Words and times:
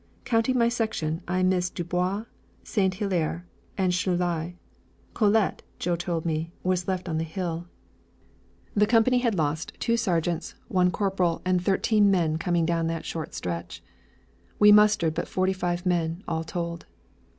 Counting 0.25 0.57
my 0.57 0.67
section, 0.67 1.21
I 1.27 1.43
missed 1.43 1.75
Dubois, 1.75 2.23
St. 2.63 2.95
Hilaire, 2.95 3.45
and 3.77 3.93
Schueli. 3.93 4.55
Collette, 5.13 5.61
Joe 5.77 5.95
told 5.95 6.25
me, 6.25 6.51
was 6.63 6.87
left 6.87 7.07
on 7.07 7.19
the 7.19 7.23
hill. 7.23 7.67
The 8.73 8.87
company 8.87 9.19
had 9.19 9.35
lost 9.35 9.73
two 9.77 9.97
sergeants, 9.97 10.55
one 10.69 10.89
corporal, 10.89 11.43
and 11.45 11.61
thirteen 11.63 12.09
men 12.09 12.37
coming 12.37 12.65
down 12.65 12.87
that 12.87 13.05
short 13.05 13.35
stretch! 13.35 13.83
We 14.57 14.71
mustered 14.71 15.13
but 15.13 15.27
forty 15.27 15.53
five 15.53 15.85
men, 15.85 16.23
all 16.27 16.43
told. 16.43 16.87